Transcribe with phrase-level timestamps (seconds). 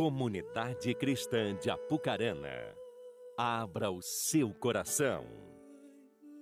[0.00, 2.74] Comunidade Cristã de Apucarana,
[3.36, 5.26] abra o seu coração.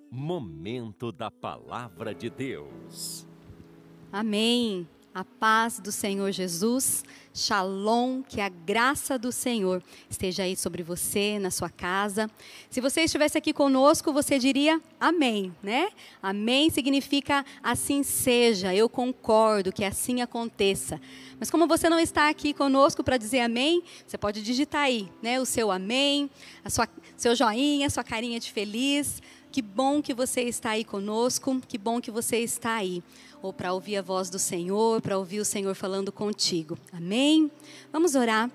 [0.08, 3.26] Momento da Palavra de Deus.
[4.12, 4.86] Amém.
[5.18, 7.02] A paz do Senhor Jesus,
[7.34, 12.30] Shalom, que a graça do Senhor esteja aí sobre você, na sua casa.
[12.70, 15.88] Se você estivesse aqui conosco, você diria amém, né?
[16.22, 21.00] Amém significa assim seja, eu concordo que assim aconteça.
[21.40, 25.40] Mas como você não está aqui conosco para dizer amém, você pode digitar aí, né?
[25.40, 26.30] O seu amém,
[26.64, 29.20] a sua, seu joinha, sua carinha de feliz.
[29.58, 33.02] Que bom que você está aí conosco, que bom que você está aí
[33.42, 36.78] ou para ouvir a voz do Senhor, para ouvir o Senhor falando contigo.
[36.92, 37.50] Amém?
[37.90, 38.48] Vamos orar.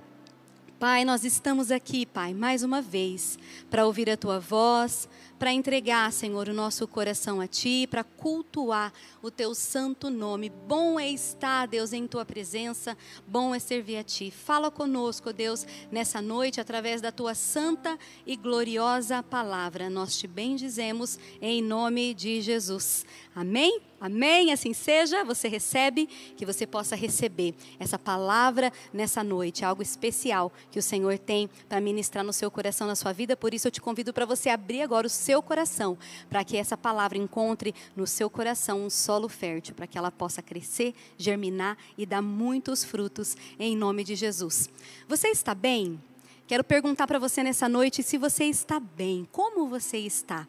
[0.80, 3.38] Pai, nós estamos aqui, Pai, mais uma vez,
[3.70, 8.94] para ouvir a tua voz, para entregar, Senhor, o nosso coração a Ti, para cultuar
[9.22, 10.50] o Teu santo nome.
[10.50, 12.98] Bom é estar, Deus, em Tua presença,
[13.28, 14.32] bom é servir a Ti.
[14.32, 19.90] Fala conosco, Deus, nessa noite, através da Tua santa e gloriosa palavra.
[19.90, 23.06] Nós te bendizemos em nome de Jesus.
[23.36, 23.82] Amém?
[24.04, 24.52] Amém?
[24.52, 30.78] Assim seja, você recebe, que você possa receber essa palavra nessa noite, algo especial que
[30.78, 33.38] o Senhor tem para ministrar no seu coração, na sua vida.
[33.38, 35.98] Por isso eu te convido para você abrir agora o seu coração,
[36.30, 40.42] para que essa palavra encontre no seu coração um solo fértil, para que ela possa
[40.42, 44.70] crescer, germinar e dar muitos frutos em nome de Jesus.
[45.08, 46.02] Você está bem?
[46.46, 49.28] Quero perguntar para você nessa noite se você está bem.
[49.32, 50.48] Como você está?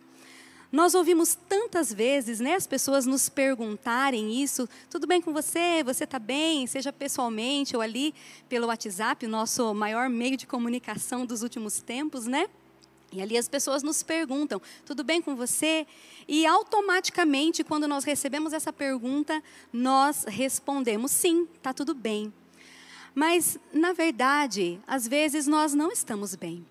[0.74, 4.68] Nós ouvimos tantas vezes, né, as pessoas nos perguntarem isso.
[4.90, 5.84] Tudo bem com você?
[5.84, 6.66] Você está bem?
[6.66, 8.12] Seja pessoalmente ou ali
[8.48, 12.48] pelo WhatsApp, nosso maior meio de comunicação dos últimos tempos, né?
[13.14, 15.86] E ali as pessoas nos perguntam: tudo bem com você?
[16.26, 22.32] E automaticamente, quando nós recebemos essa pergunta, nós respondemos: sim, está tudo bem.
[23.14, 26.66] Mas, na verdade, às vezes nós não estamos bem.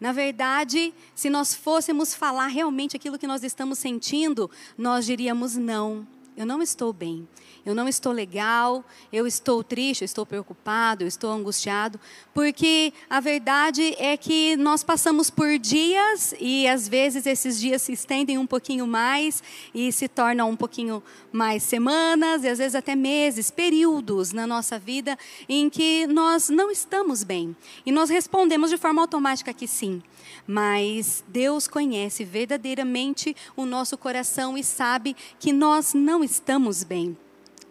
[0.00, 6.06] Na verdade, se nós fôssemos falar realmente aquilo que nós estamos sentindo, nós diríamos não
[6.38, 7.28] eu não estou bem,
[7.64, 12.00] eu não estou legal, eu estou triste, eu estou preocupado, eu estou angustiado,
[12.34, 17.92] porque a verdade é que nós passamos por dias e às vezes esses dias se
[17.92, 19.42] estendem um pouquinho mais
[19.74, 21.02] e se tornam um pouquinho
[21.32, 26.70] mais semanas e às vezes até meses, períodos na nossa vida em que nós não
[26.70, 27.56] estamos bem.
[27.84, 30.02] E nós respondemos de forma automática que sim
[30.46, 37.16] mas Deus conhece verdadeiramente o nosso coração e sabe que nós não estamos bem.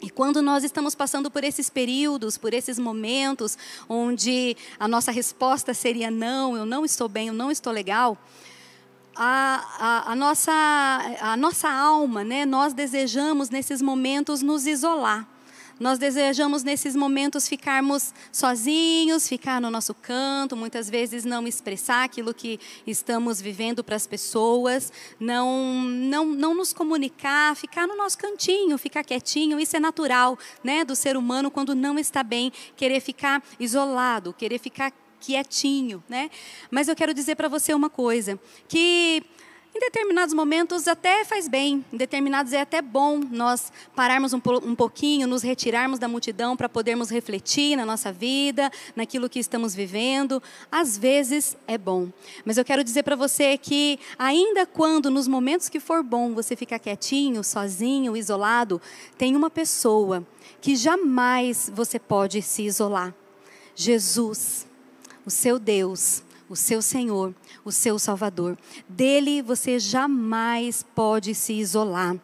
[0.02, 3.58] E quando nós estamos passando por esses períodos, por esses momentos,
[3.90, 8.18] onde a nossa resposta seria não, eu não estou bem, eu não estou legal,
[9.16, 10.52] a, a, a, nossa,
[11.22, 15.28] a nossa alma, né, nós desejamos nesses momentos nos isolar.
[15.80, 22.34] Nós desejamos nesses momentos ficarmos sozinhos, ficar no nosso canto, muitas vezes não expressar aquilo
[22.34, 28.78] que estamos vivendo para as pessoas, não, não, não nos comunicar, ficar no nosso cantinho,
[28.78, 29.60] ficar quietinho.
[29.60, 34.60] Isso é natural né, do ser humano quando não está bem, querer ficar isolado, querer
[34.60, 36.30] ficar quietinho, né?
[36.70, 39.24] Mas eu quero dizer para você uma coisa, que
[39.78, 44.74] em determinados momentos até faz bem, em determinados é até bom nós pararmos um, um
[44.74, 50.42] pouquinho, nos retirarmos da multidão para podermos refletir na nossa vida, naquilo que estamos vivendo.
[50.72, 52.10] Às vezes é bom.
[52.44, 56.56] Mas eu quero dizer para você que, ainda quando nos momentos que for bom você
[56.56, 58.82] ficar quietinho, sozinho, isolado,
[59.16, 60.26] tem uma pessoa
[60.60, 63.14] que jamais você pode se isolar:
[63.76, 64.66] Jesus,
[65.24, 68.58] o seu Deus o seu Senhor, o seu Salvador.
[68.88, 72.16] Dele você jamais pode se isolar.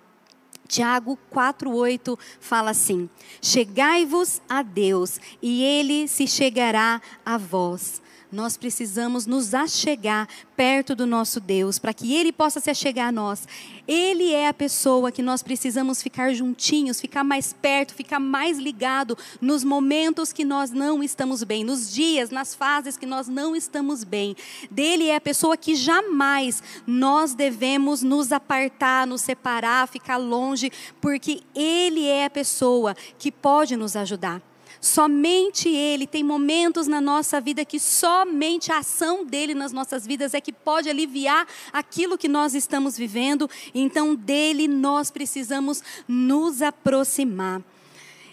[0.67, 3.09] Tiago 4,8 fala assim:
[3.41, 8.02] Chegai-vos a Deus, e ele se chegará a vós
[8.33, 10.27] nós precisamos nos achegar
[10.57, 13.47] perto do nosso Deus, para que Ele possa se achegar a nós.
[13.88, 19.17] Ele é a pessoa que nós precisamos ficar juntinhos, ficar mais perto, ficar mais ligado
[19.39, 24.03] nos momentos que nós não estamos bem, nos dias, nas fases que nós não estamos
[24.03, 24.35] bem.
[24.71, 31.41] Dele é a pessoa que jamais nós devemos nos apartar, nos separar, ficar longe, porque
[31.53, 34.41] Ele é a pessoa que pode nos ajudar.
[34.83, 40.33] Somente Ele tem momentos na nossa vida que somente a ação dele nas nossas vidas
[40.33, 43.50] é que pode aliviar aquilo que nós estamos vivendo.
[43.74, 47.62] Então, dele nós precisamos nos aproximar.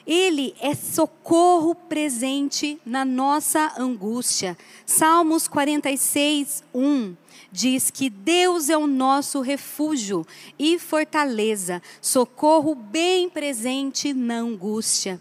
[0.04, 4.58] Ele é socorro presente na nossa angústia.
[4.84, 7.14] Salmos 46, 1
[7.52, 10.26] diz que Deus é o nosso refúgio
[10.58, 15.20] e fortaleza, socorro bem presente na angústia.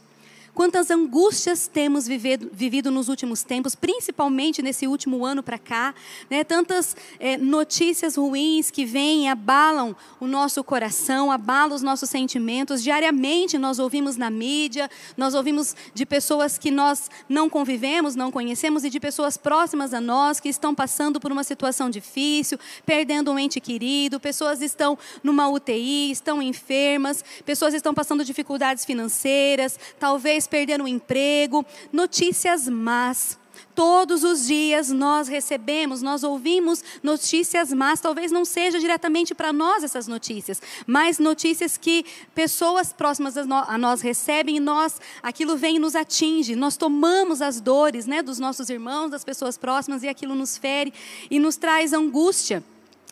[0.60, 5.96] Quantas angústias temos vivido, vivido nos últimos tempos, principalmente nesse último ano para cá,
[6.30, 6.44] né?
[6.44, 12.84] Tantas é, notícias ruins que vêm abalam o nosso coração, abalam os nossos sentimentos.
[12.84, 18.84] Diariamente nós ouvimos na mídia, nós ouvimos de pessoas que nós não convivemos, não conhecemos
[18.84, 23.40] e de pessoas próximas a nós que estão passando por uma situação difícil, perdendo um
[23.40, 30.86] ente querido, pessoas estão numa UTI, estão enfermas, pessoas estão passando dificuldades financeiras, talvez perderam
[30.86, 33.38] o emprego, notícias más.
[33.76, 39.84] Todos os dias nós recebemos, nós ouvimos notícias más, talvez não seja diretamente para nós
[39.84, 42.06] essas notícias, mas notícias que
[42.36, 47.62] pessoas próximas a nós recebem e nós, aquilo vem e nos atinge, nós tomamos as
[47.62, 50.94] dores né, dos nossos irmãos, das pessoas próximas e aquilo nos fere
[51.30, 52.64] e nos traz angústia.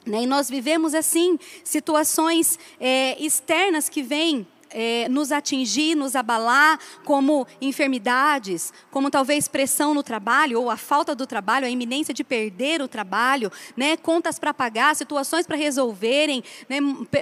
[0.05, 0.23] Né?
[0.23, 4.45] E nós vivemos assim situações é, externas que vêm
[4.79, 11.15] é, nos atingir, nos abalar, como enfermidades, como talvez pressão no trabalho, ou a falta
[11.15, 16.43] do trabalho, a iminência de perder o trabalho, né, contas para pagar, situações para resolverem,
[16.69, 16.77] né,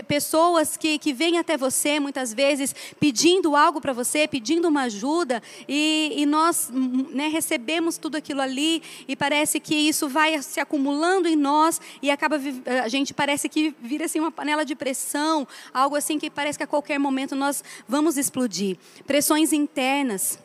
[0.05, 5.41] pessoas que, que vêm até você muitas vezes pedindo algo para você, pedindo uma ajuda,
[5.65, 11.25] e, e nós né, recebemos tudo aquilo ali, e parece que isso vai se acumulando
[11.25, 12.37] em nós, e acaba,
[12.83, 16.63] a gente parece que vira assim uma panela de pressão, algo assim que parece que
[16.65, 17.44] a qualquer momento nós
[17.87, 18.77] vamos explodir.
[19.05, 20.39] Pressões internas,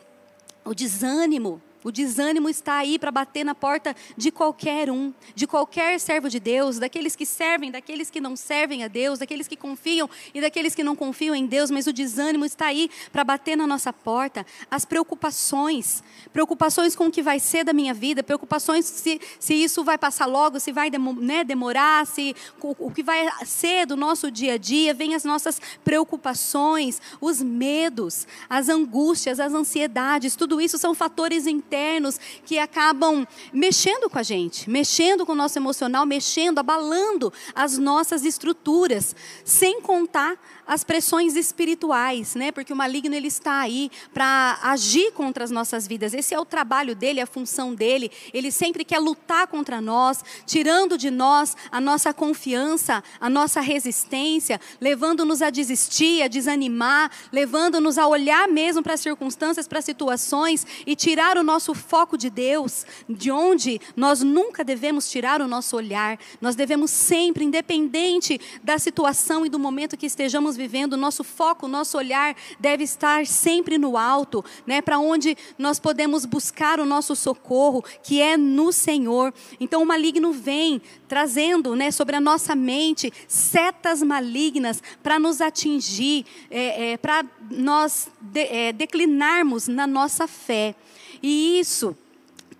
[0.63, 5.99] o desânimo, o desânimo está aí para bater na porta de qualquer um, de qualquer
[5.99, 10.09] servo de Deus, daqueles que servem, daqueles que não servem a Deus, daqueles que confiam
[10.33, 13.65] e daqueles que não confiam em Deus, mas o desânimo está aí para bater na
[13.65, 14.45] nossa porta.
[14.69, 19.83] As preocupações, preocupações com o que vai ser da minha vida, preocupações se, se isso
[19.83, 20.89] vai passar logo, se vai
[21.19, 25.23] né, demorar, se o, o que vai ser do nosso dia a dia, vem as
[25.23, 32.59] nossas preocupações, os medos, as angústias, as ansiedades, tudo isso são fatores internos internos que
[32.59, 39.15] acabam mexendo com a gente, mexendo com o nosso emocional, mexendo, abalando as nossas estruturas,
[39.45, 40.37] sem contar
[40.71, 42.49] as pressões espirituais, né?
[42.49, 46.13] Porque o maligno ele está aí para agir contra as nossas vidas.
[46.13, 48.09] Esse é o trabalho dele, a função dele.
[48.33, 54.61] Ele sempre quer lutar contra nós, tirando de nós a nossa confiança, a nossa resistência,
[54.79, 60.65] levando-nos a desistir, a desanimar, levando-nos a olhar mesmo para as circunstâncias, para as situações
[60.87, 65.75] e tirar o nosso foco de Deus, de onde nós nunca devemos tirar o nosso
[65.75, 66.17] olhar.
[66.39, 71.65] Nós devemos sempre, independente da situação e do momento que estejamos vivendo, o nosso foco,
[71.65, 76.85] o nosso olhar deve estar sempre no alto, né, para onde nós podemos buscar o
[76.85, 79.33] nosso socorro, que é no Senhor.
[79.59, 86.25] Então o maligno vem trazendo né, sobre a nossa mente setas malignas para nos atingir,
[86.49, 90.75] é, é, para nós de, é, declinarmos na nossa fé.
[91.21, 91.95] E isso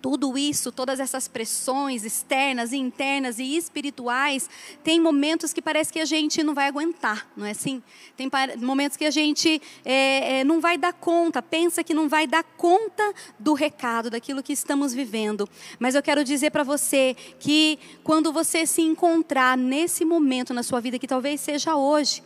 [0.02, 4.50] tudo isso, todas essas pressões externas e internas e espirituais,
[4.82, 7.80] tem momentos que parece que a gente não vai aguentar, não é assim?
[8.16, 8.28] Tem
[8.58, 12.42] momentos que a gente é, é, não vai dar conta, pensa que não vai dar
[12.42, 15.48] conta do recado, daquilo que estamos vivendo.
[15.78, 20.80] Mas eu quero dizer para você que quando você se encontrar nesse momento na sua
[20.80, 22.22] vida, que talvez seja hoje,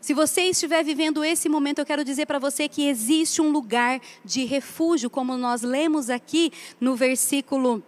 [0.00, 4.00] se você estiver vivendo esse momento, eu quero dizer para você que existe um lugar
[4.24, 7.82] de refúgio, como nós lemos aqui no versículo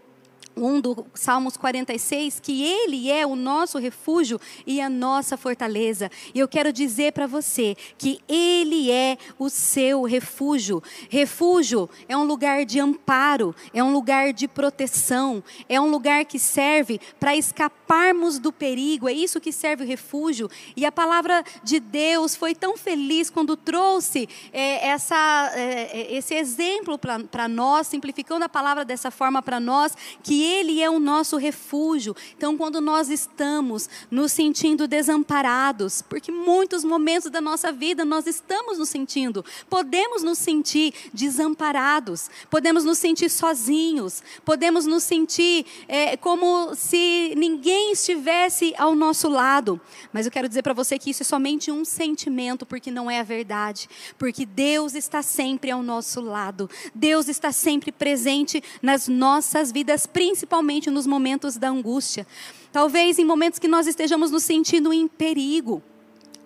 [0.56, 6.10] 1 do Salmos 46, que Ele é o nosso refúgio e a nossa fortaleza.
[6.34, 10.82] E eu quero dizer para você que Ele é o seu refúgio.
[11.08, 16.38] Refúgio é um lugar de amparo, é um lugar de proteção, é um lugar que
[16.38, 19.08] serve para escaparmos do perigo.
[19.08, 20.50] É isso que serve o refúgio.
[20.76, 26.98] E a palavra de Deus foi tão feliz quando trouxe é, essa, é, esse exemplo
[26.98, 32.14] para nós, simplificando a palavra dessa forma para nós, que ele é o nosso refúgio.
[32.36, 38.78] Então, quando nós estamos nos sentindo desamparados, porque muitos momentos da nossa vida nós estamos
[38.78, 46.74] nos sentindo, podemos nos sentir desamparados, podemos nos sentir sozinhos, podemos nos sentir é, como
[46.74, 49.80] se ninguém estivesse ao nosso lado.
[50.12, 53.20] Mas eu quero dizer para você que isso é somente um sentimento, porque não é
[53.20, 53.88] a verdade.
[54.18, 60.31] Porque Deus está sempre ao nosso lado, Deus está sempre presente nas nossas vidas, principalmente
[60.32, 62.26] principalmente nos momentos da angústia.
[62.72, 65.82] Talvez em momentos que nós estejamos nos sentindo em perigo,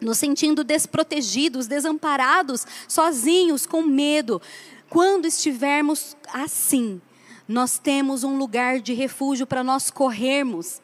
[0.00, 4.42] nos sentindo desprotegidos, desamparados, sozinhos, com medo.
[4.90, 7.00] Quando estivermos assim,
[7.46, 10.80] nós temos um lugar de refúgio para nós corrermos.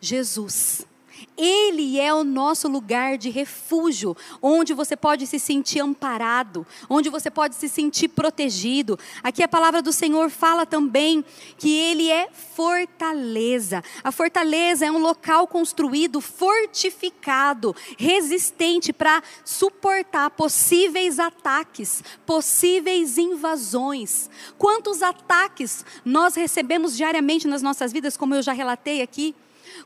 [0.00, 0.86] Jesus.
[1.36, 7.30] Ele é o nosso lugar de refúgio, onde você pode se sentir amparado, onde você
[7.30, 8.98] pode se sentir protegido.
[9.22, 11.24] Aqui a palavra do Senhor fala também
[11.58, 13.82] que Ele é fortaleza.
[14.02, 24.30] A fortaleza é um local construído, fortificado, resistente para suportar possíveis ataques, possíveis invasões.
[24.56, 29.34] Quantos ataques nós recebemos diariamente nas nossas vidas, como eu já relatei aqui?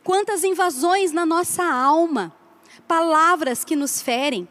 [0.02, 2.34] Quantas invasões na nossa alma,
[2.86, 4.48] palavras que nos ferem,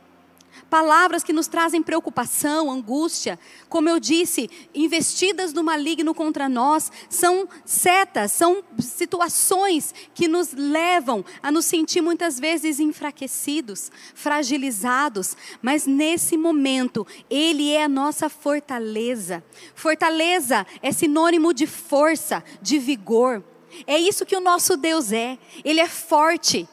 [0.69, 3.39] palavras que nos trazem preocupação, angústia,
[3.69, 11.23] como eu disse, investidas do maligno contra nós, são setas, são situações que nos levam
[11.41, 19.43] a nos sentir muitas vezes enfraquecidos, fragilizados, mas nesse momento, Ele é a nossa fortaleza.
[19.73, 23.43] Fortaleza é sinônimo de força, de vigor.
[23.85, 25.37] É isso que o nosso Deus é.
[25.63, 26.67] Ele é forte.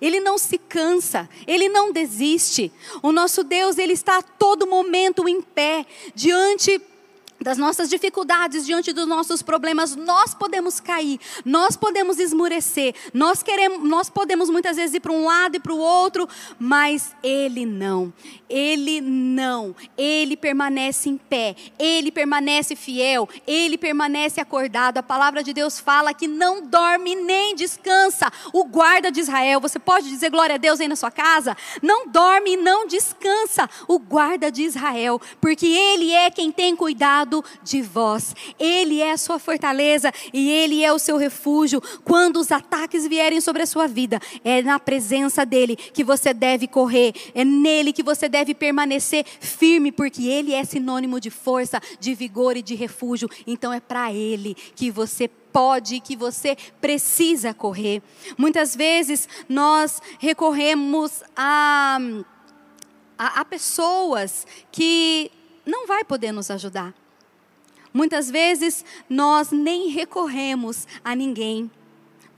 [0.00, 2.72] Ele não se cansa, ele não desiste.
[3.02, 6.80] O nosso Deus, ele está a todo momento em pé diante
[7.40, 13.88] das nossas dificuldades, diante dos nossos problemas, nós podemos cair, nós podemos esmurecer, nós queremos,
[13.88, 16.28] nós podemos muitas vezes ir para um lado e para o outro,
[16.58, 18.12] mas ele não.
[18.48, 19.74] Ele não.
[19.96, 24.98] Ele permanece em pé, ele permanece fiel, ele permanece acordado.
[24.98, 28.30] A palavra de Deus fala que não dorme nem descansa.
[28.52, 31.56] O guarda de Israel, você pode dizer glória a Deus aí na sua casa?
[31.80, 33.68] Não dorme e não descansa.
[33.88, 37.29] O guarda de Israel, porque ele é quem tem cuidado
[37.62, 38.34] de vós.
[38.58, 41.80] Ele é a sua fortaleza e ele é o seu refúgio.
[42.04, 46.66] Quando os ataques vierem sobre a sua vida, é na presença dele que você deve
[46.66, 52.14] correr, é nele que você deve permanecer firme, porque ele é sinônimo de força, de
[52.14, 53.28] vigor e de refúgio.
[53.46, 58.02] Então é para ele que você pode, que você precisa correr.
[58.36, 61.98] Muitas vezes nós recorremos a,
[63.18, 65.30] a, a pessoas que
[65.66, 66.94] não vai poder nos ajudar.
[67.92, 71.70] Muitas vezes nós nem recorremos a ninguém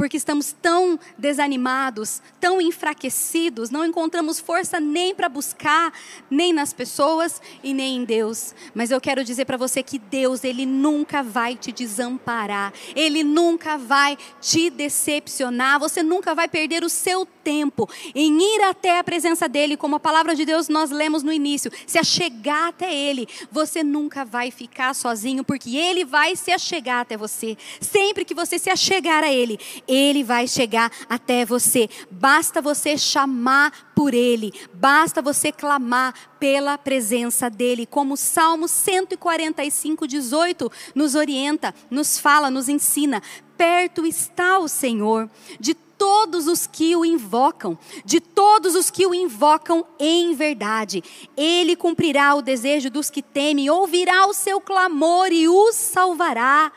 [0.03, 5.93] porque estamos tão desanimados, tão enfraquecidos, não encontramos força nem para buscar,
[6.29, 8.53] nem nas pessoas e nem em Deus.
[8.75, 13.79] Mas eu quero dizer para você que Deus, Ele nunca vai te desamparar, Ele nunca
[13.79, 19.49] vai te decepcionar, você nunca vai perder o seu tempo em ir até a presença
[19.49, 23.85] dEle, como a palavra de Deus nós lemos no início, se achegar até Ele, você
[23.85, 27.57] nunca vai ficar sozinho, porque Ele vai se achegar até você.
[27.81, 29.61] Sempre que você se achegar a Ele,
[29.93, 31.89] ele vai chegar até você.
[32.11, 40.09] Basta você chamar por Ele, basta você clamar pela presença dEle, como o Salmo 145,
[40.09, 43.23] 18 nos orienta, nos fala, nos ensina.
[43.57, 45.31] Perto está o Senhor
[45.61, 51.01] de todos os que o invocam, de todos os que o invocam em verdade.
[51.37, 56.73] Ele cumprirá o desejo dos que temem, ouvirá o seu clamor e os salvará.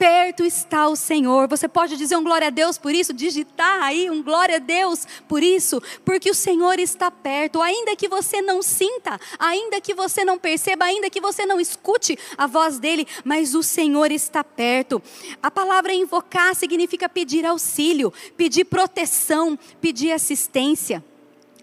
[0.00, 1.46] Perto está o Senhor.
[1.46, 5.06] Você pode dizer um glória a Deus por isso, digitar aí um glória a Deus
[5.28, 10.24] por isso, porque o Senhor está perto, ainda que você não sinta, ainda que você
[10.24, 15.02] não perceba, ainda que você não escute a voz dele, mas o Senhor está perto.
[15.42, 21.04] A palavra invocar significa pedir auxílio, pedir proteção, pedir assistência.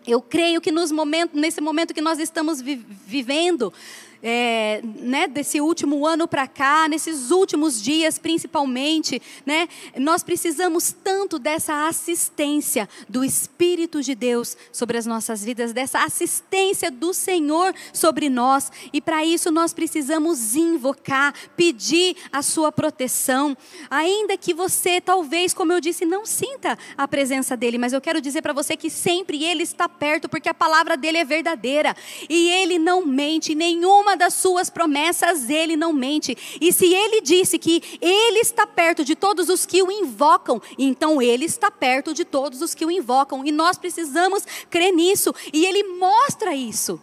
[0.05, 3.73] Eu creio que nos momentos, nesse momento que nós estamos vi vivendo,
[4.21, 11.39] é, né, desse último ano para cá, nesses últimos dias principalmente, né, nós precisamos tanto
[11.39, 18.29] dessa assistência do Espírito de Deus sobre as nossas vidas, dessa assistência do Senhor sobre
[18.29, 23.55] nós, e para isso nós precisamos invocar, pedir a sua proteção,
[23.89, 28.21] ainda que você talvez, como eu disse, não sinta a presença dele, mas eu quero
[28.21, 31.95] dizer para você que sempre ele está perto, porque a palavra dele é verdadeira
[32.29, 36.37] e ele não mente, nenhuma nenhuma das suas promessas ele não mente.
[36.61, 41.21] E se ele disse que ele está perto de todos os que o invocam, então
[41.21, 43.45] ele está perto de todos os que o invocam.
[43.45, 45.33] E nós precisamos crer nisso.
[45.51, 47.01] E ele mostra isso.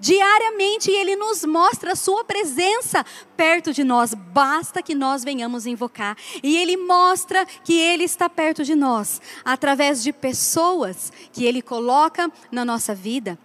[0.00, 3.04] Diariamente ele nos mostra a sua presença
[3.36, 6.16] perto de nós, basta que nós venhamos invocar.
[6.42, 12.32] E ele mostra que ele está perto de nós através de pessoas que ele coloca
[12.50, 13.38] na nossa vida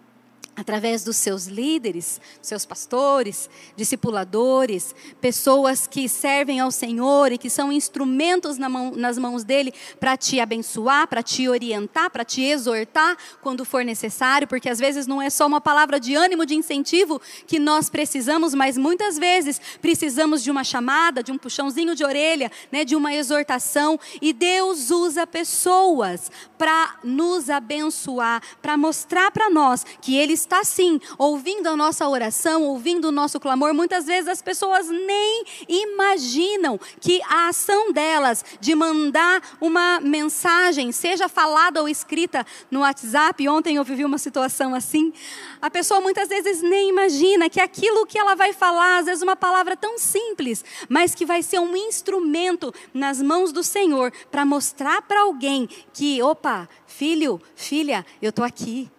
[0.59, 7.71] através dos seus líderes, seus pastores, discipuladores, pessoas que servem ao Senhor e que são
[7.71, 13.17] instrumentos na mão, nas mãos dele para te abençoar, para te orientar, para te exortar
[13.41, 17.21] quando for necessário, porque às vezes não é só uma palavra de ânimo, de incentivo
[17.47, 22.51] que nós precisamos, mas muitas vezes precisamos de uma chamada, de um puxãozinho de orelha,
[22.69, 29.85] né, de uma exortação, e Deus usa pessoas para nos abençoar, para mostrar para nós
[30.01, 33.71] que ele está sim ouvindo a nossa oração, ouvindo o nosso clamor.
[33.71, 41.29] Muitas vezes as pessoas nem imaginam que a ação delas de mandar uma mensagem, seja
[41.29, 45.13] falada ou escrita no WhatsApp, ontem eu vivi uma situação assim,
[45.61, 49.35] a pessoa muitas vezes nem imagina que aquilo que ela vai falar, às vezes uma
[49.35, 55.03] palavra tão simples, mas que vai ser um instrumento nas mãos do Senhor para mostrar
[55.03, 58.89] para alguém que, opa, filho, filha, eu estou aqui.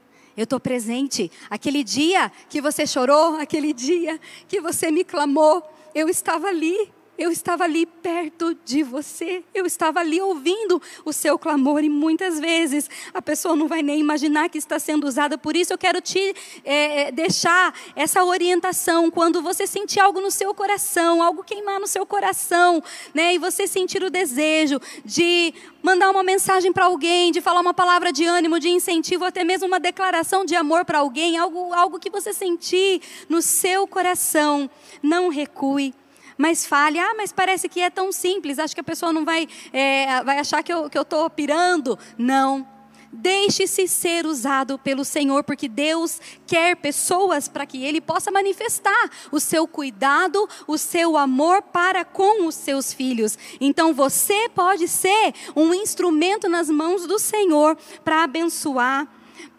[0.40, 1.30] Eu estou presente.
[1.50, 4.18] Aquele dia que você chorou, aquele dia
[4.48, 5.62] que você me clamou,
[5.94, 6.90] eu estava ali.
[7.20, 12.40] Eu estava ali perto de você, eu estava ali ouvindo o seu clamor, e muitas
[12.40, 15.36] vezes a pessoa não vai nem imaginar que está sendo usada.
[15.36, 16.34] Por isso eu quero te
[16.64, 19.10] é, deixar essa orientação.
[19.10, 23.66] Quando você sentir algo no seu coração, algo queimar no seu coração, né, e você
[23.66, 28.58] sentir o desejo de mandar uma mensagem para alguém, de falar uma palavra de ânimo,
[28.58, 33.02] de incentivo, até mesmo uma declaração de amor para alguém, algo, algo que você sentir
[33.28, 34.70] no seu coração,
[35.02, 35.92] não recue
[36.40, 39.46] mas fale, ah, mas parece que é tão simples, acho que a pessoa não vai,
[39.74, 41.98] é, vai achar que eu estou que eu pirando.
[42.16, 42.66] Não.
[43.12, 49.38] Deixe-se ser usado pelo Senhor, porque Deus quer pessoas para que Ele possa manifestar o
[49.38, 53.36] seu cuidado, o seu amor para com os seus filhos.
[53.60, 59.06] Então você pode ser um instrumento nas mãos do Senhor para abençoar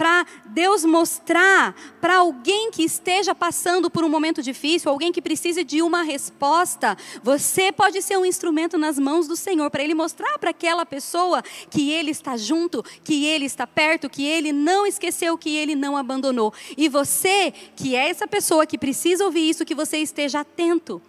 [0.01, 5.63] para Deus mostrar para alguém que esteja passando por um momento difícil, alguém que precise
[5.63, 10.39] de uma resposta, você pode ser um instrumento nas mãos do Senhor, para Ele mostrar
[10.39, 15.38] para aquela pessoa que Ele está junto, que Ele está perto, que Ele não esqueceu,
[15.38, 16.51] que Ele não abandonou.
[16.75, 21.00] E você, que é essa pessoa que precisa ouvir isso, que você esteja atento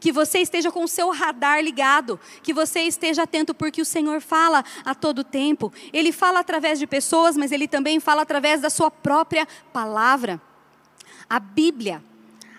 [0.00, 4.20] que você esteja com o seu radar ligado, que você esteja atento, porque o Senhor
[4.20, 5.72] fala a todo tempo.
[5.92, 10.40] Ele fala através de pessoas, mas ele também fala através da sua própria palavra.
[11.28, 12.02] A Bíblia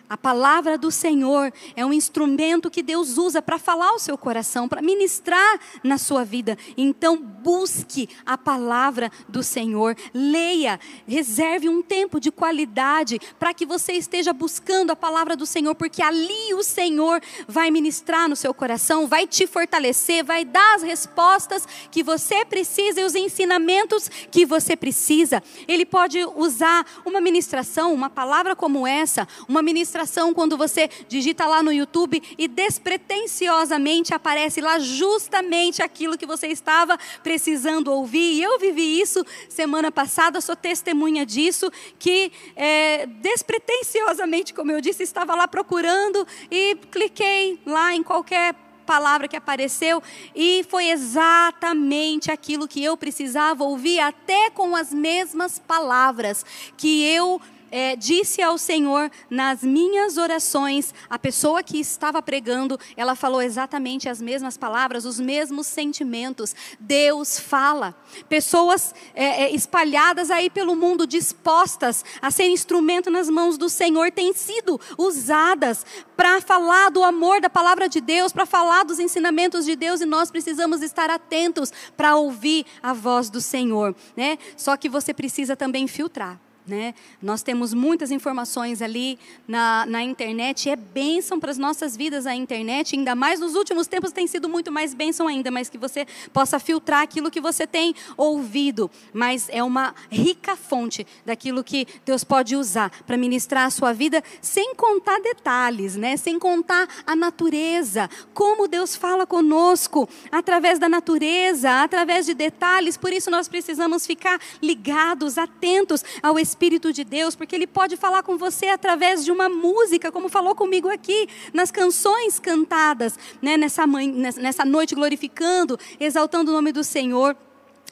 [0.08, 4.68] a palavra do Senhor é um instrumento que Deus usa para falar ao seu coração,
[4.68, 6.58] para ministrar na sua vida.
[6.78, 13.94] Então, busque a palavra do Senhor, leia, reserve um tempo de qualidade para que você
[13.94, 19.08] esteja buscando a palavra do Senhor, porque ali o Senhor vai ministrar no seu coração,
[19.08, 24.76] vai te fortalecer, vai dar as respostas que você precisa e os ensinamentos que você
[24.76, 25.42] precisa.
[25.68, 29.95] Ele pode usar uma ministração, uma palavra como essa, uma ministração
[30.34, 36.98] quando você digita lá no YouTube e despretensiosamente aparece lá justamente aquilo que você estava
[37.24, 38.34] precisando ouvir.
[38.34, 45.04] E eu vivi isso semana passada, sou testemunha disso, que é, despretensiosamente, como eu disse,
[45.04, 48.54] estava lá procurando e cliquei lá em qualquer
[48.86, 50.02] palavra que apareceu
[50.36, 56.46] e foi exatamente aquilo que eu precisava ouvir, até com as mesmas palavras
[56.78, 57.42] que eu
[57.76, 64.08] é, disse ao Senhor nas minhas orações, a pessoa que estava pregando, ela falou exatamente
[64.08, 66.56] as mesmas palavras, os mesmos sentimentos.
[66.80, 67.94] Deus fala.
[68.30, 74.10] Pessoas é, é, espalhadas aí pelo mundo, dispostas a ser instrumento nas mãos do Senhor,
[74.10, 75.86] têm sido usadas
[76.16, 80.06] para falar do amor da palavra de Deus, para falar dos ensinamentos de Deus, e
[80.06, 83.94] nós precisamos estar atentos para ouvir a voz do Senhor.
[84.16, 84.38] Né?
[84.56, 86.45] Só que você precisa também filtrar.
[86.68, 86.96] Né?
[87.22, 92.34] Nós temos muitas informações ali na, na internet, é bênção para as nossas vidas a
[92.34, 96.08] internet, ainda mais nos últimos tempos tem sido muito mais bênção ainda, mas que você
[96.34, 102.24] possa filtrar aquilo que você tem ouvido, mas é uma rica fonte daquilo que Deus
[102.24, 106.18] pode usar para ministrar a sua vida, sem contar detalhes, né?
[106.18, 113.14] sem contar a natureza, como Deus fala conosco, através da natureza, através de detalhes, por
[113.14, 118.24] isso nós precisamos ficar ligados, atentos ao Espírito Espírito de Deus, porque Ele pode falar
[118.24, 123.86] com você através de uma música, como falou comigo aqui, nas canções cantadas, né, nessa,
[123.86, 127.36] mãe, nessa noite, glorificando, exaltando o nome do Senhor.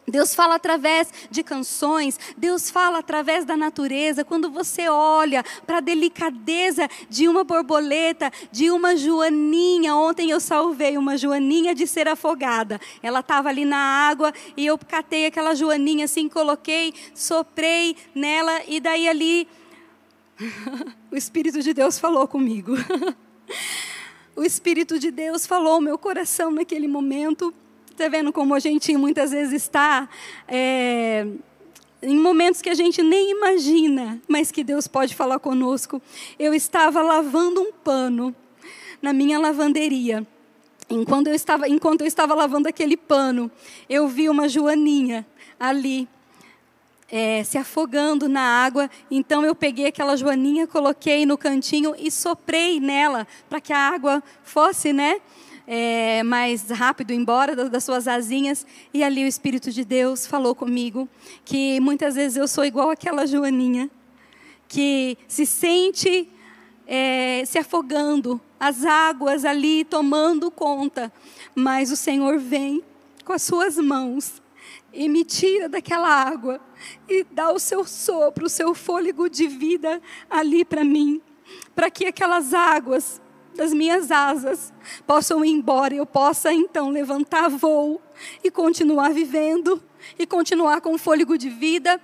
[0.07, 4.25] Deus fala através de canções, Deus fala através da natureza.
[4.25, 9.95] Quando você olha para a delicadeza de uma borboleta, de uma joaninha.
[9.95, 12.79] Ontem eu salvei uma joaninha de ser afogada.
[13.01, 18.79] Ela estava ali na água e eu catei aquela joaninha assim, coloquei, soprei nela e
[18.79, 19.47] daí ali
[21.11, 22.73] o Espírito de Deus falou comigo.
[24.35, 27.53] o Espírito de Deus falou meu coração naquele momento.
[27.93, 30.09] Está vendo como a gente muitas vezes está
[30.47, 31.27] é,
[32.01, 36.01] em momentos que a gente nem imagina, mas que Deus pode falar conosco.
[36.39, 38.35] Eu estava lavando um pano
[38.99, 40.25] na minha lavanderia.
[40.89, 43.49] Enquanto eu estava, enquanto eu estava lavando aquele pano,
[43.87, 45.23] eu vi uma joaninha
[45.59, 46.09] ali
[47.11, 48.89] é, se afogando na água.
[49.11, 54.23] Então eu peguei aquela joaninha, coloquei no cantinho e soprei nela para que a água
[54.43, 55.21] fosse, né?
[55.65, 58.65] É, mais rápido embora das, suas asinhas.
[58.93, 61.07] E ali o Espírito de Deus falou comigo
[61.45, 63.89] que muitas vezes eu sou igual aquela joaninha
[64.67, 66.27] que se sente
[66.85, 71.11] é, se afogando, as águas ali tomando conta,
[71.55, 72.83] mas o Senhor vem
[73.23, 74.41] com as suas mãos
[74.91, 76.59] e me tira daquela água
[77.09, 81.21] e dá o seu sopro, o seu fôlego de vida ali para mim,
[81.75, 83.21] para que aquelas águas
[83.55, 84.73] das minhas asas.
[85.05, 88.01] Possam ir embora e eu possa então levantar voo
[88.43, 89.81] e continuar vivendo
[90.17, 91.99] e continuar com fôlego de vida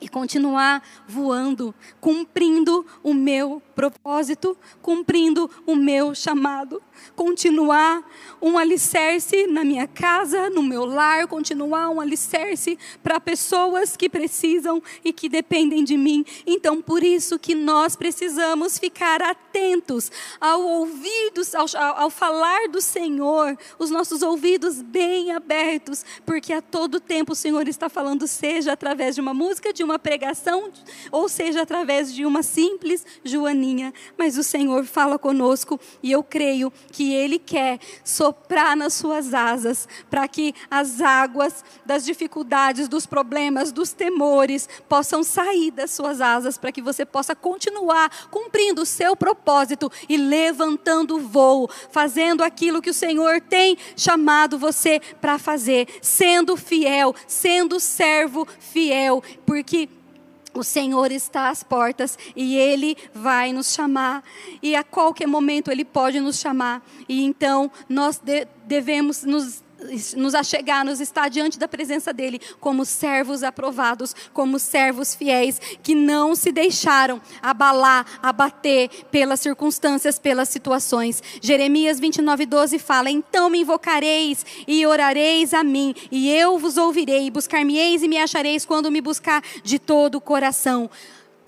[0.00, 6.82] e continuar voando, cumprindo o meu propósito, cumprindo o meu chamado.
[7.16, 8.02] Continuar
[8.42, 14.82] um alicerce na minha casa, no meu lar, continuar um alicerce para pessoas que precisam
[15.02, 16.24] e que dependem de mim.
[16.46, 23.56] Então, por isso que nós precisamos ficar atentos ao ouvidos, ao, ao falar do Senhor,
[23.78, 29.14] os nossos ouvidos bem abertos, porque a todo tempo o Senhor está falando, seja através
[29.14, 30.70] de uma música, de uma pregação,
[31.10, 33.92] ou seja através de uma simples joaninha.
[34.16, 39.88] Mas o Senhor fala conosco e eu creio que Ele quer soprar nas suas asas
[40.08, 46.58] para que as águas das dificuldades, dos problemas, dos temores possam sair das suas asas,
[46.58, 52.82] para que você possa continuar cumprindo o seu propósito e levantando o voo, fazendo aquilo
[52.82, 59.79] que o Senhor tem chamado você para fazer, sendo fiel, sendo servo fiel, porque
[60.54, 64.22] o Senhor está às portas e Ele vai nos chamar.
[64.62, 66.82] E a qualquer momento Ele pode nos chamar.
[67.08, 68.20] E então nós
[68.66, 69.62] devemos nos
[70.16, 75.94] nos achegar, nos estar diante da presença dele como servos aprovados, como servos fiéis que
[75.94, 81.22] não se deixaram abalar, abater pelas circunstâncias, pelas situações.
[81.40, 88.02] Jeremias 29:12 fala: "Então me invocareis e orareis a mim, e eu vos ouvirei, buscar-me-eis
[88.02, 90.90] e me achareis quando me buscar de todo o coração."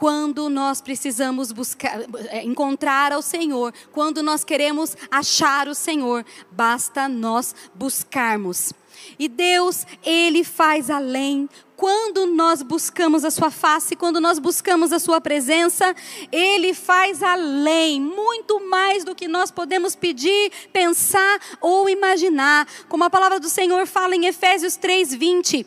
[0.02, 7.08] Quando nós precisamos buscar, é, encontrar ao Senhor, quando nós queremos achar o Senhor, basta
[7.08, 8.72] nós buscarmos.
[9.16, 11.48] E Deus, Ele faz além.
[11.76, 15.94] Quando nós buscamos a Sua face, quando nós buscamos a Sua presença,
[16.32, 22.66] Ele faz além, muito mais do que nós podemos pedir, pensar ou imaginar.
[22.88, 25.64] Como a palavra do Senhor fala em Efésios 3, 20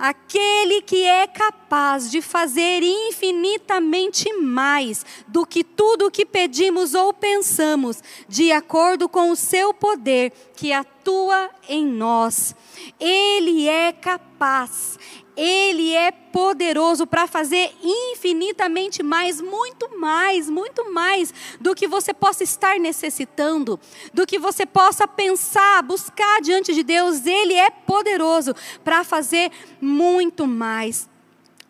[0.00, 7.12] aquele que é capaz de fazer infinitamente mais do que tudo o que pedimos ou
[7.12, 12.56] pensamos, de acordo com o seu poder que atua em nós.
[12.98, 14.98] Ele é capaz,
[15.42, 22.44] ele é poderoso para fazer infinitamente mais, muito mais, muito mais do que você possa
[22.44, 23.80] estar necessitando,
[24.12, 27.24] do que você possa pensar, buscar diante de Deus.
[27.24, 29.50] Ele é poderoso para fazer
[29.80, 31.08] muito mais.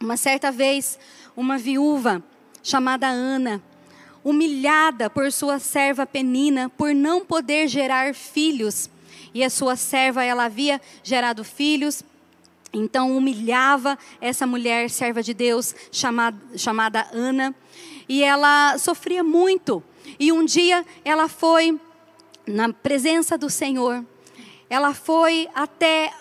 [0.01, 0.99] Uma certa vez,
[1.37, 2.21] uma viúva
[2.65, 3.63] chamada Ana,
[4.25, 8.91] humilhada por sua serva Penina por não poder gerar filhos,
[9.33, 12.03] e a sua serva ela havia gerado filhos,
[12.73, 17.55] então humilhava essa mulher serva de Deus chamada, chamada Ana,
[18.09, 19.83] e ela sofria muito.
[20.19, 21.79] E um dia ela foi
[22.47, 24.05] na presença do Senhor,
[24.69, 26.13] ela foi até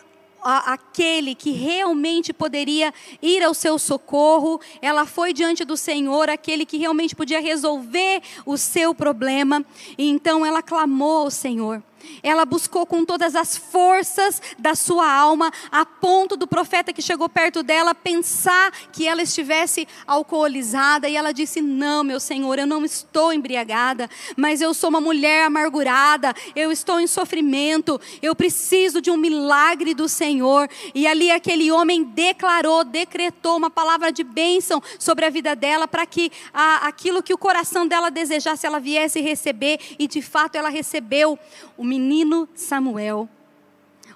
[0.42, 6.78] aquele que realmente poderia ir ao seu socorro, ela foi diante do Senhor, aquele que
[6.78, 9.66] realmente podia resolver o seu problema,
[9.98, 11.84] e então ela clamou ao Senhor.
[12.22, 17.30] Ela buscou com todas as forças da sua alma, a ponto do profeta que chegou
[17.30, 21.08] perto dela pensar que ela estivesse alcoolizada.
[21.08, 25.46] E ela disse: Não, meu Senhor, eu não estou embriagada, mas eu sou uma mulher
[25.46, 30.70] amargurada, eu estou em sofrimento, eu preciso de um milagre do Senhor.
[30.94, 36.06] E ali aquele homem declarou, decretou uma palavra de bênção sobre a vida dela, para
[36.06, 39.80] que a, aquilo que o coração dela desejasse, ela viesse receber.
[39.98, 41.38] E de fato ela recebeu
[41.78, 43.28] o menino Samuel.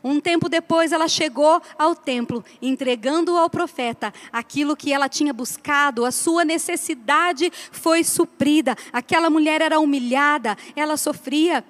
[0.02, 6.04] Um tempo depois, ela chegou ao templo, entregando ao profeta aquilo que ela tinha buscado,
[6.04, 8.76] a sua necessidade foi suprida.
[8.91, 11.63] Aquela mulher era humilhada, ela sofria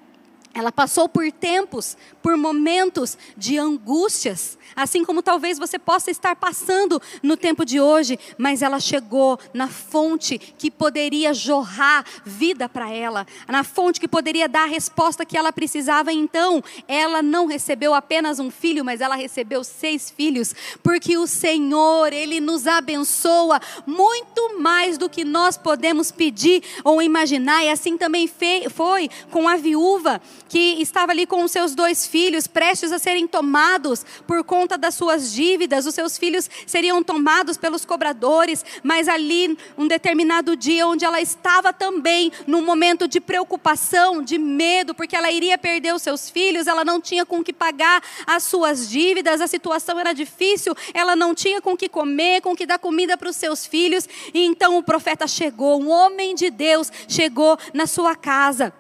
[0.54, 7.02] ela passou por tempos, por momentos de angústias, assim como talvez você possa estar passando
[7.24, 13.26] no tempo de hoje, mas ela chegou na fonte que poderia jorrar vida para ela,
[13.48, 16.14] na fonte que poderia dar a resposta que ela precisava.
[16.14, 22.14] Então, ela não recebeu apenas um filho, mas ela recebeu seis filhos, porque o Senhor,
[22.14, 28.28] Ele nos abençoa muito mais do que nós podemos pedir ou imaginar, e assim também
[28.28, 30.22] foi com a viúva
[30.54, 34.94] que estava ali com os seus dois filhos, prestes a serem tomados por conta das
[34.94, 41.04] suas dívidas, os seus filhos seriam tomados pelos cobradores, mas ali, um determinado dia, onde
[41.04, 46.30] ela estava também num momento de preocupação, de medo, porque ela iria perder os seus
[46.30, 51.16] filhos, ela não tinha com que pagar as suas dívidas, a situação era difícil, ela
[51.16, 54.78] não tinha com que comer, com que dar comida para os seus filhos, e então
[54.78, 58.72] o profeta chegou, um homem de Deus chegou na sua casa.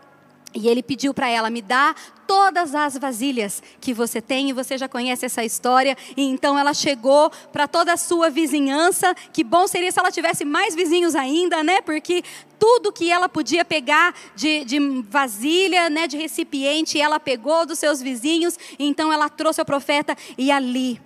[0.53, 1.95] E ele pediu para ela: me dá
[2.27, 5.97] todas as vasilhas que você tem, e você já conhece essa história.
[6.15, 9.15] E então ela chegou para toda a sua vizinhança.
[9.31, 11.81] Que bom seria se ela tivesse mais vizinhos ainda, né?
[11.81, 12.23] Porque
[12.59, 18.01] tudo que ela podia pegar de, de vasilha, né, de recipiente, ela pegou dos seus
[18.01, 18.57] vizinhos.
[18.79, 20.99] Então ela trouxe ao profeta e ali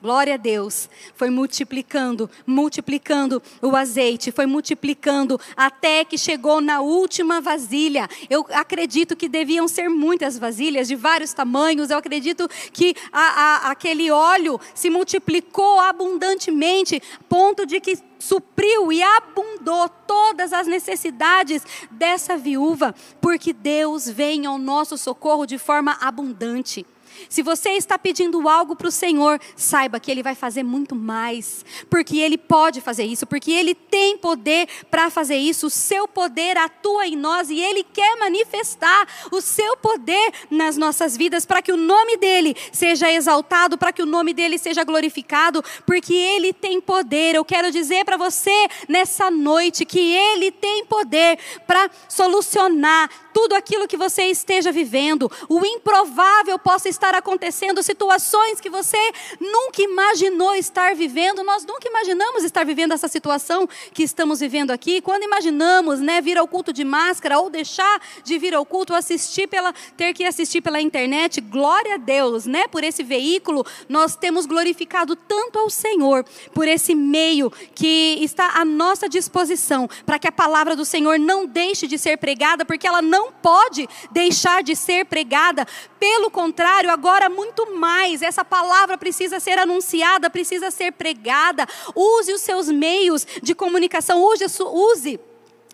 [0.00, 0.88] Glória a Deus.
[1.16, 8.08] Foi multiplicando, multiplicando o azeite, foi multiplicando até que chegou na última vasilha.
[8.30, 11.90] Eu acredito que deviam ser muitas vasilhas de vários tamanhos.
[11.90, 19.02] Eu acredito que a, a, aquele óleo se multiplicou abundantemente, ponto de que supriu e
[19.02, 26.86] abundou todas as necessidades dessa viúva, porque Deus vem ao nosso socorro de forma abundante.
[27.28, 31.64] Se você está pedindo algo para o Senhor, saiba que Ele vai fazer muito mais,
[31.90, 35.66] porque Ele pode fazer isso, porque Ele tem poder para fazer isso.
[35.66, 41.16] O seu poder atua em nós e Ele quer manifestar o seu poder nas nossas
[41.16, 45.62] vidas para que o nome dEle seja exaltado, para que o nome dEle seja glorificado,
[45.86, 47.34] porque Ele tem poder.
[47.34, 53.86] Eu quero dizer para você nessa noite que Ele tem poder para solucionar tudo aquilo
[53.86, 58.98] que você esteja vivendo, o improvável possa estar acontecendo, situações que você
[59.40, 61.44] nunca imaginou estar vivendo.
[61.44, 65.00] Nós nunca imaginamos estar vivendo essa situação que estamos vivendo aqui.
[65.00, 69.46] Quando imaginamos, né, vir ao culto de máscara ou deixar de vir ao culto, assistir
[69.46, 74.46] pela ter que assistir pela internet, glória a Deus, né, por esse veículo, nós temos
[74.46, 80.32] glorificado tanto ao Senhor por esse meio que está à nossa disposição, para que a
[80.32, 84.74] palavra do Senhor não deixe de ser pregada, porque ela não não pode deixar de
[84.74, 85.66] ser pregada.
[86.00, 88.22] Pelo contrário, agora muito mais.
[88.22, 91.66] Essa palavra precisa ser anunciada, precisa ser pregada.
[91.94, 95.20] Use os seus meios de comunicação, use, use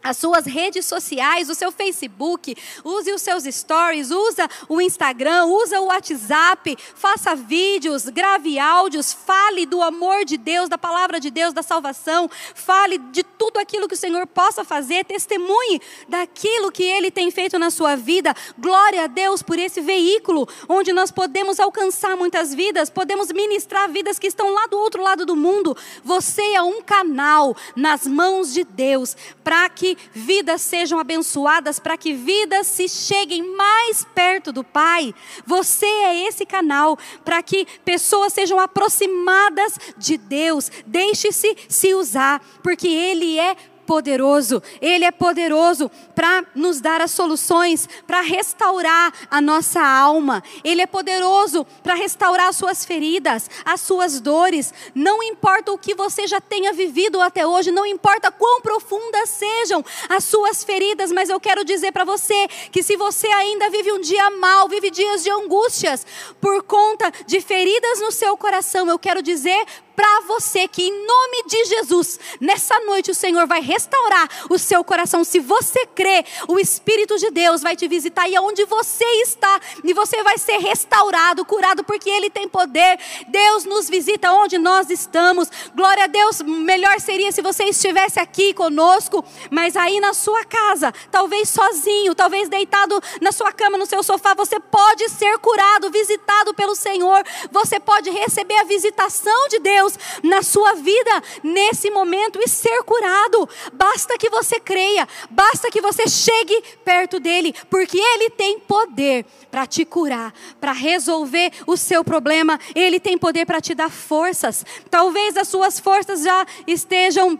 [0.05, 5.81] as suas redes sociais, o seu Facebook, use os seus stories, usa o Instagram, usa
[5.81, 11.55] o WhatsApp, faça vídeos, grave áudios, fale do amor de Deus, da palavra de Deus,
[11.55, 17.11] da salvação, fale de tudo aquilo que o Senhor possa fazer, testemunhe daquilo que ele
[17.11, 18.35] tem feito na sua vida.
[18.59, 24.19] Glória a Deus por esse veículo onde nós podemos alcançar muitas vidas, podemos ministrar vidas
[24.19, 25.75] que estão lá do outro lado do mundo.
[26.03, 32.13] Você é um canal nas mãos de Deus para que vidas sejam abençoadas, para que
[32.13, 35.15] vidas se cheguem mais perto do Pai.
[35.47, 40.71] Você é esse canal para que pessoas sejam aproximadas de Deus.
[40.87, 44.63] Deixe-se se usar, porque Ele é poderoso.
[44.81, 50.43] Ele é poderoso para nos dar as soluções, para restaurar a nossa alma.
[50.63, 54.73] Ele é poderoso para restaurar as suas feridas, as suas dores.
[54.95, 59.85] Não importa o que você já tenha vivido até hoje, não importa quão profundas sejam
[60.09, 64.01] as suas feridas, mas eu quero dizer para você que se você ainda vive um
[64.01, 66.07] dia mal, vive dias de angústias
[66.41, 69.65] por conta de feridas no seu coração, eu quero dizer
[69.97, 74.83] para você que, em nome de Jesus, nessa noite o Senhor vai restaurar o seu
[74.85, 75.25] coração.
[75.25, 79.93] Se você crê, o Espírito de Deus vai te visitar e aonde você está, e
[79.93, 82.99] você vai ser restaurado, curado, porque Ele tem poder.
[83.29, 85.49] Deus nos visita onde nós estamos.
[85.75, 86.41] Glória a Deus.
[86.43, 92.49] Melhor seria se você estivesse aqui conosco, mas aí na sua casa, talvez sozinho, talvez
[92.49, 97.23] deitado na sua cama, no seu sofá, você pode ser curado, visitado pelo Senhor.
[97.51, 102.83] Você pode receber a visitação de Deus Deus na sua vida nesse momento e ser
[102.85, 103.49] curado.
[103.73, 109.67] Basta que você creia, basta que você chegue perto dele, porque ele tem poder para
[109.67, 114.65] te curar, para resolver o seu problema, ele tem poder para te dar forças.
[114.91, 117.39] Talvez as suas forças já estejam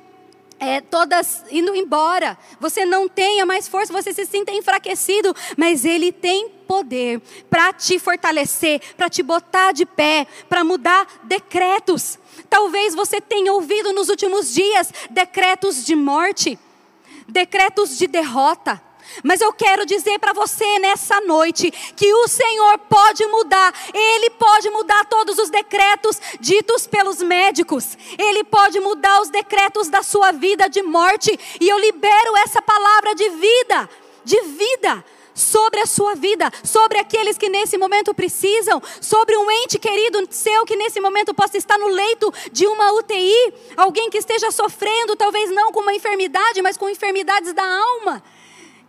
[0.59, 2.39] é, todas indo embora.
[2.61, 7.99] Você não tenha mais força, você se sinta enfraquecido, mas Ele tem poder para te
[7.99, 12.19] fortalecer, para te botar de pé, para mudar decretos.
[12.49, 16.59] Talvez você tenha ouvido nos últimos dias decretos de morte,
[17.29, 18.81] decretos de derrota
[19.23, 24.71] mas eu quero dizer para você nessa noite que o Senhor pode mudar, Ele pode
[24.71, 30.69] mudar todos os decretos ditos pelos médicos, Ele pode mudar os decretos da sua vida
[30.69, 33.89] de morte, e eu libero essa palavra de vida,
[34.25, 39.79] de vida sobre a sua vida, sobre aqueles que nesse momento precisam, sobre um ente
[39.79, 44.51] querido seu que nesse momento possa estar no leito de uma UTI, alguém que esteja
[44.51, 48.23] sofrendo, talvez não com uma enfermidade, mas com enfermidades da alma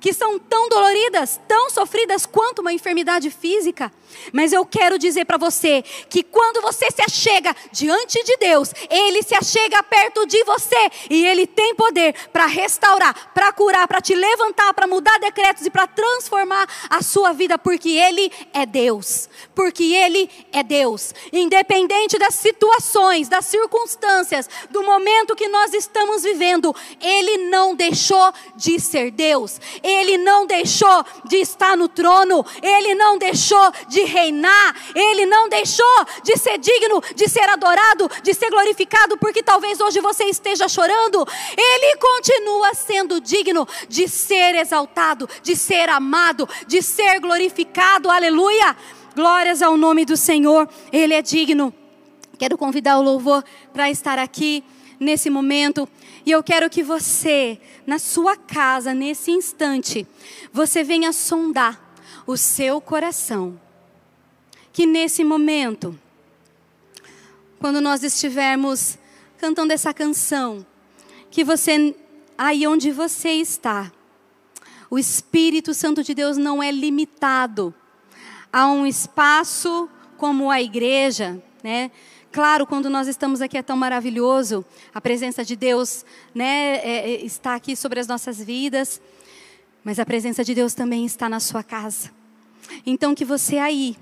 [0.05, 3.91] que são tão doloridas, tão sofridas quanto uma enfermidade física.
[4.31, 9.21] Mas eu quero dizer para você que quando você se achega diante de Deus, Ele
[9.23, 14.13] se achega perto de você e Ele tem poder para restaurar, para curar, para te
[14.15, 19.29] levantar, para mudar decretos e para transformar a sua vida, porque Ele é Deus.
[19.53, 21.13] Porque Ele é Deus.
[21.31, 28.79] Independente das situações, das circunstâncias, do momento que nós estamos vivendo, Ele não deixou de
[28.79, 29.59] ser Deus.
[29.83, 32.45] Ele não deixou de estar no trono.
[32.61, 38.33] Ele não deixou de reinar, ele não deixou de ser digno de ser adorado, de
[38.33, 41.25] ser glorificado, porque talvez hoje você esteja chorando.
[41.57, 48.09] Ele continua sendo digno de ser exaltado, de ser amado, de ser glorificado.
[48.09, 48.75] Aleluia!
[49.15, 51.73] Glórias ao nome do Senhor, ele é digno.
[52.37, 54.63] Quero convidar o louvor para estar aqui
[54.99, 55.87] nesse momento.
[56.25, 60.05] E eu quero que você, na sua casa, nesse instante,
[60.51, 61.79] você venha sondar
[62.27, 63.64] o seu coração
[64.75, 65.97] que nesse momento,
[67.61, 68.97] quando nós estivermos
[69.37, 70.65] cantando essa canção,
[71.31, 71.95] que você,
[72.37, 73.89] aí onde você está,
[74.91, 77.73] o Espírito Santo de Deus não é limitado
[78.51, 81.89] a um espaço como a igreja, né?
[82.29, 87.25] Claro, quando nós estamos aqui é tão maravilhoso, a presença de Deus, né, é, é
[87.25, 89.01] está aqui sobre as nossas vidas,
[89.85, 92.11] mas a presença de Deus também está na sua casa.
[92.85, 93.95] Então que você aí,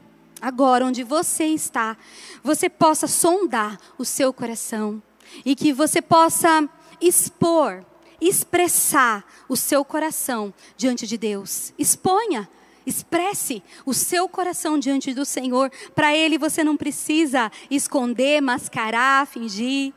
[0.44, 1.96] agora onde você está,
[2.44, 5.02] você possa sondar o seu coração
[5.46, 6.68] e que você possa
[7.00, 7.86] expor,
[8.20, 11.74] expressar o seu coração diante de Deus.
[11.80, 12.50] Exponha.
[12.86, 15.72] Expresse o seu coração diante do Senhor.
[15.96, 19.94] Para Ele você não precisa esconder, mascarar, fingir,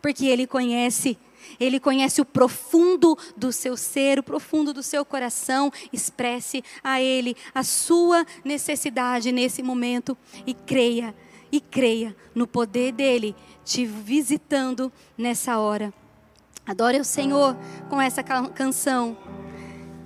[0.00, 1.18] porque Ele conhece
[1.60, 5.70] ele conhece o profundo do seu ser, o profundo do seu coração.
[5.92, 11.14] Expresse a Ele a sua necessidade nesse momento e creia,
[11.52, 15.92] e creia no poder dele te visitando nessa hora.
[16.66, 17.54] Adore o Senhor
[17.90, 19.16] com essa canção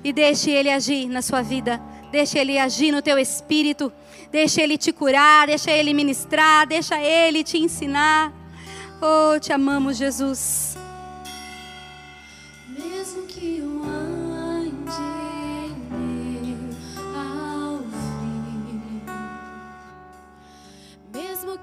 [0.03, 1.81] e deixe Ele agir na sua vida.
[2.11, 3.93] Deixe Ele agir no teu espírito.
[4.31, 5.47] Deixe Ele te curar.
[5.47, 6.67] Deixa Ele ministrar.
[6.67, 8.33] Deixa Ele te ensinar.
[9.01, 10.84] Oh, te amamos, Jesus.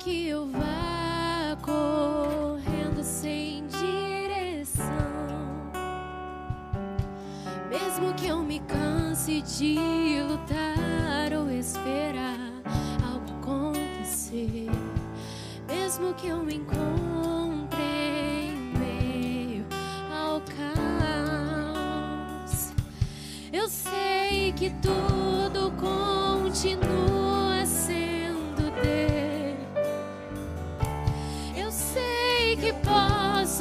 [0.04, 4.92] Que eu vá correndo sem direção,
[7.70, 9.78] mesmo que eu me canse de
[10.28, 12.40] lutar ou esperar
[13.04, 14.72] algo acontecer,
[15.68, 19.68] mesmo que eu me encontre em meio
[20.12, 21.72] ao caos,
[23.54, 25.21] eu sei que tudo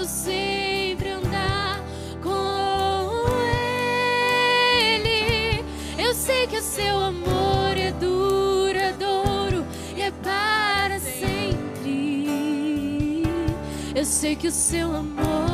[0.01, 1.85] posso sempre andar
[2.23, 3.11] com
[4.83, 5.65] Ele.
[5.99, 12.15] Eu sei que o seu amor é duradouro e é para sempre.
[13.95, 15.50] Eu sei que o seu amor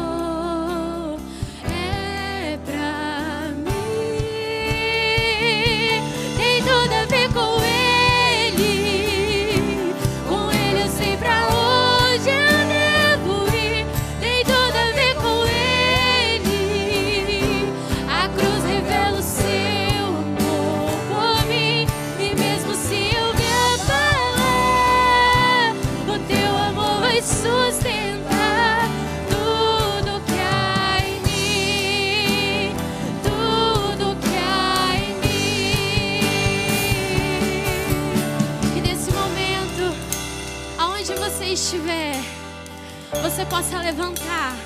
[43.36, 44.56] você possa levantar.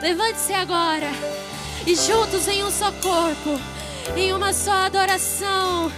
[0.00, 1.10] Levante-se agora
[1.86, 3.60] e juntos em um só corpo,
[4.16, 5.92] em uma só adoração.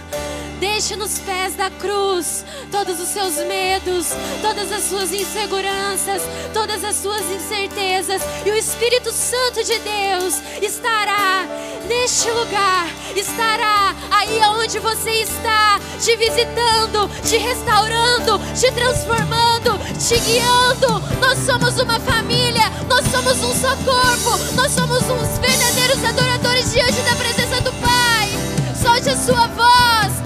[0.59, 4.07] Deixe nos pés da cruz todos os seus medos,
[4.41, 6.21] todas as suas inseguranças,
[6.53, 11.47] todas as suas incertezas, e o Espírito Santo de Deus estará
[11.87, 19.48] neste lugar, estará aí onde você está, te visitando, te restaurando, te transformando,
[19.97, 21.01] te guiando.
[21.19, 27.01] Nós somos uma família, nós somos um só corpo, nós somos uns verdadeiros adoradores diante
[27.01, 28.29] da presença do Pai.
[28.75, 30.18] Solte a sua voz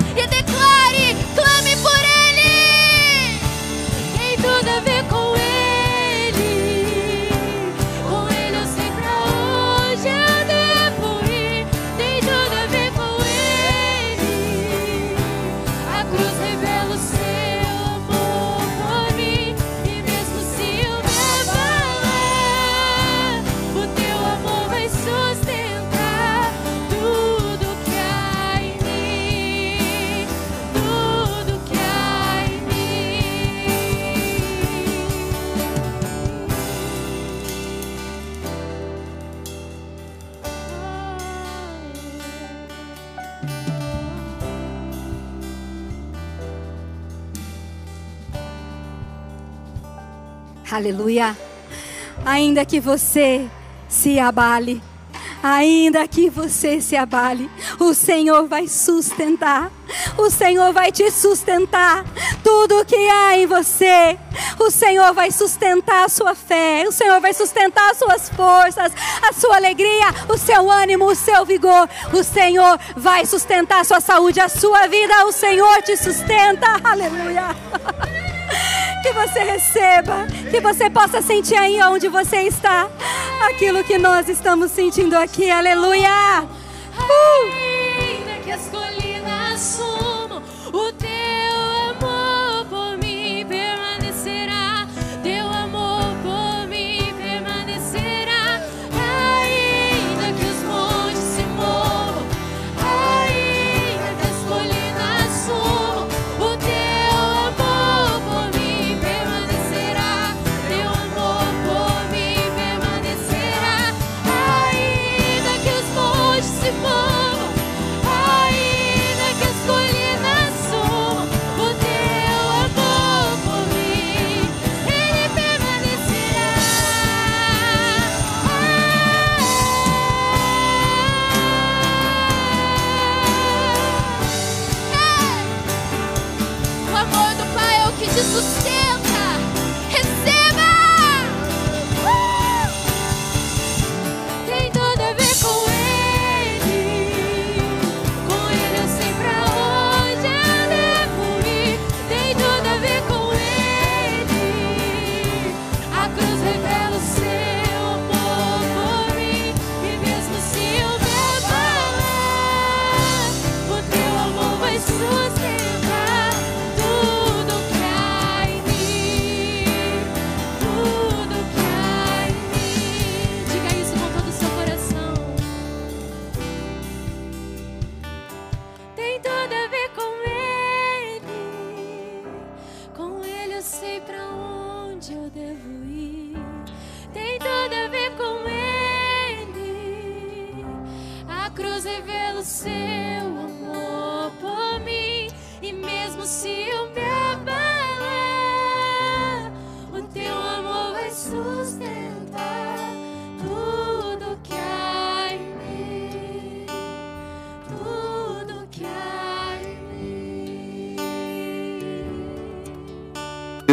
[50.73, 51.37] Aleluia.
[52.25, 53.47] Ainda que você
[53.87, 54.81] se abale,
[55.43, 57.47] ainda que você se abale,
[57.79, 59.71] o Senhor vai sustentar.
[60.17, 62.03] O Senhor vai te sustentar.
[62.43, 64.17] Tudo que há em você,
[64.59, 68.91] o Senhor vai sustentar a sua fé, o Senhor vai sustentar as suas forças,
[69.29, 71.87] a sua alegria, o seu ânimo, o seu vigor.
[72.11, 75.23] O Senhor vai sustentar a sua saúde, a sua vida.
[75.27, 76.81] O Senhor te sustenta.
[76.83, 77.55] Aleluia.
[79.03, 82.89] Que você receba, que você possa sentir aí onde você está,
[83.49, 86.47] aquilo que nós estamos sentindo aqui, aleluia.
[86.97, 87.51] Uh!
[87.99, 89.59] Ainda que as colinas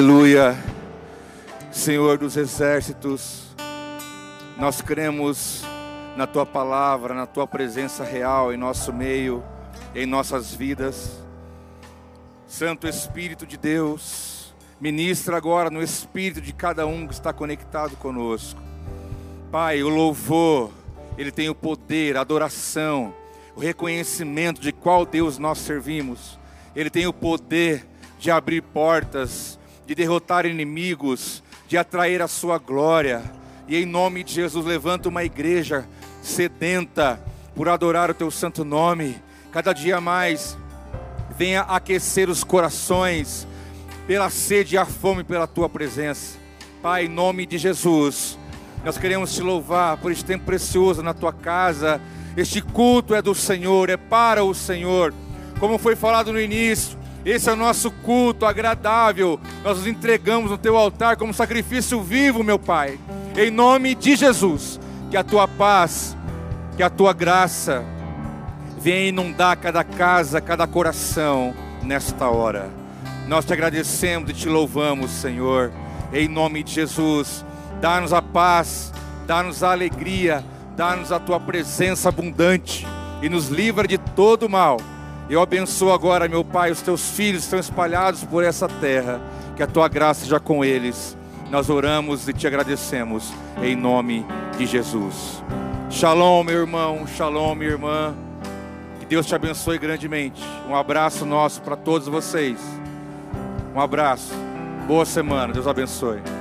[0.00, 0.56] Aleluia,
[1.70, 3.54] Senhor dos exércitos,
[4.56, 5.62] nós cremos
[6.16, 9.44] na tua palavra, na tua presença real em nosso meio,
[9.94, 11.22] em nossas vidas.
[12.46, 18.58] Santo Espírito de Deus, ministra agora no espírito de cada um que está conectado conosco.
[19.52, 20.70] Pai, o louvor,
[21.18, 23.14] ele tem o poder, a adoração,
[23.54, 26.38] o reconhecimento de qual Deus nós servimos.
[26.74, 27.86] Ele tem o poder
[28.18, 29.59] de abrir portas,
[29.90, 33.24] de derrotar inimigos, de atrair a sua glória.
[33.66, 35.84] E em nome de Jesus, levanta uma igreja
[36.22, 37.20] sedenta
[37.56, 39.20] por adorar o teu santo nome.
[39.50, 40.56] Cada dia mais
[41.36, 43.48] venha aquecer os corações,
[44.06, 46.38] pela sede e a fome pela tua presença.
[46.80, 48.38] Pai, em nome de Jesus,
[48.84, 52.00] nós queremos te louvar por este tempo precioso na tua casa.
[52.36, 55.12] Este culto é do Senhor, é para o Senhor.
[55.58, 59.38] Como foi falado no início, esse é o nosso culto agradável.
[59.62, 62.98] Nós nos entregamos no teu altar como sacrifício vivo, meu Pai.
[63.36, 66.16] Em nome de Jesus, que a tua paz,
[66.76, 67.84] que a tua graça
[68.80, 72.70] venha inundar cada casa, cada coração nesta hora.
[73.28, 75.70] Nós te agradecemos e te louvamos, Senhor.
[76.12, 77.44] Em nome de Jesus,
[77.80, 78.92] dá-nos a paz,
[79.26, 80.42] dá-nos a alegria,
[80.74, 82.86] dá-nos a tua presença abundante
[83.22, 84.78] e nos livra de todo mal
[85.34, 89.20] eu abençoo agora, meu Pai, os teus filhos estão espalhados por essa terra.
[89.56, 91.16] Que a tua graça seja com eles.
[91.50, 94.26] Nós oramos e te agradecemos em nome
[94.56, 95.42] de Jesus.
[95.90, 97.06] Shalom, meu irmão.
[97.06, 98.14] Shalom, minha irmã.
[98.98, 100.42] Que Deus te abençoe grandemente.
[100.68, 102.58] Um abraço nosso para todos vocês.
[103.74, 104.32] Um abraço.
[104.86, 105.52] Boa semana.
[105.52, 106.39] Deus abençoe.